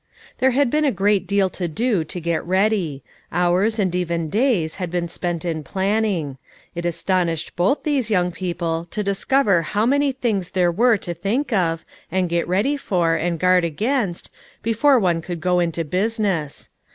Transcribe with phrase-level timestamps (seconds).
[0.39, 3.03] There had been a great deal to do to get ready.
[3.31, 6.39] Hours and even days had been spent in planning.
[6.73, 11.13] It astonished both these young peo ple to discover how many things there were to
[11.13, 14.31] think of, and get ready for, and guard against,
[14.63, 16.71] before one could go into business.